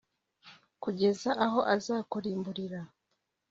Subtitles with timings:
[0.83, 2.79] kugeza aho azakurimburira